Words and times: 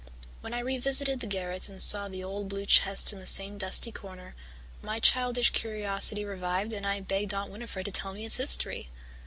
When 0.39 0.51
I 0.55 0.61
revisited 0.61 1.19
the 1.19 1.27
garret 1.27 1.69
and 1.69 1.79
saw 1.79 2.07
the 2.07 2.23
old 2.23 2.49
blue 2.49 2.65
chest 2.65 3.13
in 3.13 3.19
the 3.19 3.25
same 3.27 3.59
dusty 3.59 3.91
corner, 3.91 4.33
my 4.81 4.97
childish 4.97 5.51
curiosity 5.51 6.25
revived 6.25 6.73
and 6.73 6.87
I 6.87 7.01
begged 7.01 7.35
Aunt 7.35 7.51
Winnifred 7.51 7.85
to 7.85 7.91
tell 7.91 8.15
me 8.15 8.25
its 8.25 8.37
history. 8.37 8.89